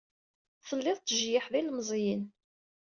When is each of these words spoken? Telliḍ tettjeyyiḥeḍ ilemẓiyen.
Telliḍ 0.67 0.97
tettjeyyiḥeḍ 0.99 1.53
ilemẓiyen. 1.59 2.23